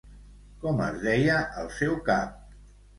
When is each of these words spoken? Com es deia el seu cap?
Com 0.63 0.81
es 0.87 0.97
deia 1.05 1.37
el 1.65 1.71
seu 1.79 1.97
cap? 2.13 2.63